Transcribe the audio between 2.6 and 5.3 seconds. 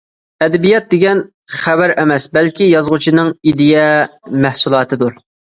يازغۇچىنىڭ ئىدىيە مەھسۇلاتىدۇر.